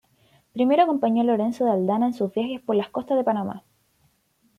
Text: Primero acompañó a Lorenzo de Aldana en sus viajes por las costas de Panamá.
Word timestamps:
Primero 0.51 0.81
acompañó 0.81 1.21
a 1.21 1.25
Lorenzo 1.25 1.63
de 1.63 1.69
Aldana 1.73 2.07
en 2.07 2.15
sus 2.15 2.33
viajes 2.33 2.59
por 2.59 2.75
las 2.75 2.89
costas 2.89 3.17
de 3.19 3.23
Panamá. 3.23 3.63